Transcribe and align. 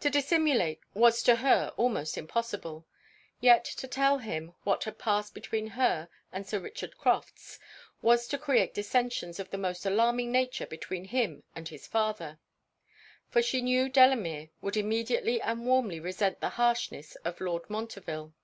To 0.00 0.10
dissimulate 0.10 0.80
was 0.92 1.22
to 1.22 1.36
her 1.36 1.72
almost 1.76 2.18
impossible; 2.18 2.84
yet 3.38 3.64
to 3.64 3.86
tell 3.86 4.18
him 4.18 4.56
what 4.64 4.82
had 4.82 4.98
passed 4.98 5.34
between 5.34 5.68
her 5.78 6.08
and 6.32 6.44
Sir 6.44 6.58
Richard 6.58 6.98
Crofts 6.98 7.60
was 8.00 8.26
to 8.26 8.38
create 8.38 8.74
dissentions 8.74 9.38
of 9.38 9.50
the 9.50 9.58
most 9.58 9.86
alarming 9.86 10.32
nature 10.32 10.66
between 10.66 11.04
him 11.04 11.44
and 11.54 11.68
his 11.68 11.86
father; 11.86 12.40
for 13.28 13.40
she 13.40 13.62
knew 13.62 13.88
Delamere 13.88 14.48
would 14.60 14.76
immediately 14.76 15.40
and 15.40 15.64
warmly 15.64 16.00
resent 16.00 16.40
the 16.40 16.48
harshness 16.58 17.14
of 17.24 17.40
Lord 17.40 17.70
Montreville. 17.70 18.34